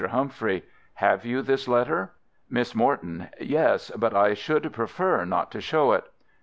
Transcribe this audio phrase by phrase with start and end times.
[0.09, 0.63] Humphrey:
[0.95, 2.13] Have you this letter?
[2.49, 6.05] Miss Morton: Yes, but I should prefer not to show it.